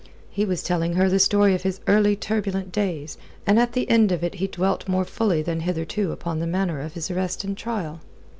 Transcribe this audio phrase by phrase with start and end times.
[0.31, 4.11] He was telling her the story of his early turbulent days, and at the end
[4.11, 7.55] of it he dwelt more fully than hitherto upon the manner of his arrest and
[7.55, 7.99] trial.